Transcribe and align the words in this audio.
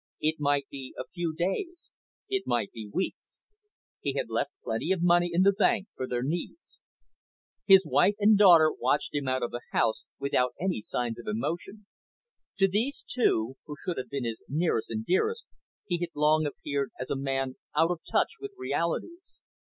It 0.19 0.37
might 0.39 0.67
be 0.71 0.95
a 0.97 1.03
few 1.13 1.35
days, 1.35 1.91
it 2.27 2.47
might 2.47 2.71
be 2.71 2.89
weeks. 2.91 3.43
He 3.99 4.13
had 4.13 4.31
left 4.31 4.49
plenty 4.63 4.91
of 4.91 5.03
money 5.03 5.29
in 5.31 5.43
the 5.43 5.51
bank 5.51 5.89
for 5.95 6.07
their 6.07 6.23
needs. 6.23 6.81
His 7.67 7.85
wife 7.85 8.15
and 8.17 8.35
daughter 8.35 8.71
watched 8.73 9.13
him 9.13 9.27
out 9.27 9.43
of 9.43 9.51
the 9.51 9.61
house 9.73 10.03
without 10.17 10.55
any 10.59 10.81
signs 10.81 11.19
of 11.19 11.27
emotion. 11.27 11.85
To 12.57 12.67
these 12.67 13.05
two, 13.07 13.57
who 13.67 13.75
should 13.79 13.99
have 13.99 14.09
been 14.09 14.25
his 14.25 14.43
nearest 14.49 14.89
and 14.89 15.05
dearest, 15.05 15.45
he 15.85 15.99
had 15.99 16.09
long 16.15 16.47
appeared 16.47 16.89
as 16.99 17.11
a 17.11 17.15
man 17.15 17.57
out 17.75 17.91
of 17.91 17.99
touch 18.11 18.37
with 18.39 18.53
realities. 18.57 19.37